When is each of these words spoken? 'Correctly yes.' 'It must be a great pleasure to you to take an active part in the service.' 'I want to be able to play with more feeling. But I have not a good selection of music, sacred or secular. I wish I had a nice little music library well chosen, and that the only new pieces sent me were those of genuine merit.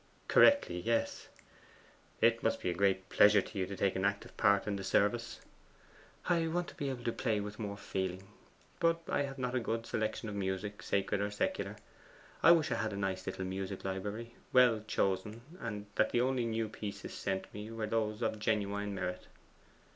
'Correctly 0.27 0.79
yes.' 0.79 1.27
'It 2.21 2.41
must 2.41 2.59
be 2.59 2.71
a 2.71 2.73
great 2.73 3.07
pleasure 3.09 3.39
to 3.39 3.59
you 3.59 3.67
to 3.67 3.75
take 3.75 3.95
an 3.95 4.03
active 4.03 4.35
part 4.35 4.65
in 4.65 4.75
the 4.75 4.83
service.' 4.83 5.39
'I 6.27 6.47
want 6.47 6.67
to 6.69 6.73
be 6.75 6.89
able 6.89 7.03
to 7.03 7.11
play 7.11 7.39
with 7.39 7.59
more 7.59 7.77
feeling. 7.77 8.27
But 8.79 8.99
I 9.07 9.21
have 9.21 9.37
not 9.37 9.53
a 9.53 9.59
good 9.59 9.85
selection 9.85 10.27
of 10.27 10.33
music, 10.33 10.81
sacred 10.81 11.21
or 11.21 11.29
secular. 11.29 11.75
I 12.41 12.51
wish 12.51 12.71
I 12.71 12.77
had 12.77 12.93
a 12.93 12.97
nice 12.97 13.27
little 13.27 13.45
music 13.45 13.85
library 13.85 14.33
well 14.51 14.83
chosen, 14.87 15.41
and 15.59 15.85
that 15.93 16.09
the 16.09 16.21
only 16.21 16.47
new 16.47 16.67
pieces 16.67 17.13
sent 17.13 17.53
me 17.53 17.69
were 17.69 17.85
those 17.85 18.23
of 18.23 18.39
genuine 18.39 18.95
merit. 18.95 19.27